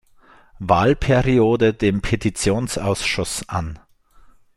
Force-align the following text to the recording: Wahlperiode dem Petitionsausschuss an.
Wahlperiode 0.57 1.75
dem 1.75 2.01
Petitionsausschuss 2.01 3.47
an. 3.49 3.77